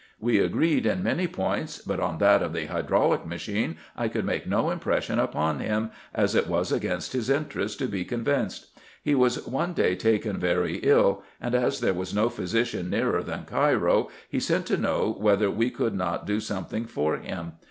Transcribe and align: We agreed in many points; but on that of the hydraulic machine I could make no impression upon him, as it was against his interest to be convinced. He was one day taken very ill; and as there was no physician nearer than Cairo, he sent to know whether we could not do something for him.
We 0.19 0.39
agreed 0.39 0.87
in 0.87 1.03
many 1.03 1.27
points; 1.27 1.77
but 1.77 1.99
on 1.99 2.17
that 2.17 2.41
of 2.41 2.53
the 2.53 2.65
hydraulic 2.65 3.23
machine 3.23 3.77
I 3.95 4.07
could 4.07 4.25
make 4.25 4.47
no 4.47 4.71
impression 4.71 5.19
upon 5.19 5.59
him, 5.59 5.91
as 6.11 6.33
it 6.33 6.47
was 6.47 6.71
against 6.71 7.13
his 7.13 7.29
interest 7.29 7.77
to 7.77 7.87
be 7.87 8.03
convinced. 8.03 8.69
He 9.03 9.13
was 9.13 9.45
one 9.47 9.73
day 9.73 9.93
taken 9.95 10.37
very 10.39 10.77
ill; 10.77 11.21
and 11.39 11.53
as 11.53 11.81
there 11.81 11.93
was 11.93 12.15
no 12.15 12.29
physician 12.29 12.89
nearer 12.89 13.21
than 13.21 13.45
Cairo, 13.45 14.09
he 14.27 14.39
sent 14.39 14.65
to 14.65 14.77
know 14.77 15.11
whether 15.19 15.51
we 15.51 15.69
could 15.69 15.93
not 15.93 16.25
do 16.25 16.39
something 16.39 16.85
for 16.85 17.17
him. 17.17 17.51